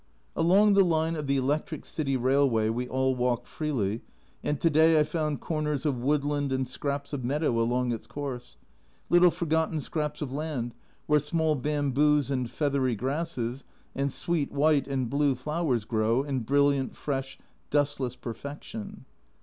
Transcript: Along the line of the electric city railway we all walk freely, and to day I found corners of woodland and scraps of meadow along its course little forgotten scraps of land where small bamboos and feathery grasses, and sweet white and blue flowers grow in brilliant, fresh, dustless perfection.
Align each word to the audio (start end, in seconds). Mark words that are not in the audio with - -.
Along 0.35 0.73
the 0.73 0.83
line 0.83 1.15
of 1.15 1.27
the 1.27 1.37
electric 1.37 1.85
city 1.85 2.17
railway 2.17 2.69
we 2.69 2.87
all 2.89 3.13
walk 3.15 3.45
freely, 3.45 4.01
and 4.43 4.59
to 4.59 4.67
day 4.71 4.99
I 4.99 5.03
found 5.03 5.41
corners 5.41 5.85
of 5.85 6.01
woodland 6.01 6.51
and 6.51 6.67
scraps 6.67 7.13
of 7.13 7.23
meadow 7.23 7.59
along 7.59 7.91
its 7.91 8.07
course 8.07 8.57
little 9.11 9.29
forgotten 9.29 9.79
scraps 9.79 10.19
of 10.23 10.33
land 10.33 10.73
where 11.05 11.19
small 11.19 11.53
bamboos 11.53 12.31
and 12.31 12.49
feathery 12.49 12.95
grasses, 12.95 13.63
and 13.93 14.11
sweet 14.11 14.51
white 14.51 14.87
and 14.87 15.07
blue 15.07 15.35
flowers 15.35 15.85
grow 15.85 16.23
in 16.23 16.39
brilliant, 16.39 16.95
fresh, 16.95 17.37
dustless 17.69 18.15
perfection. 18.15 19.05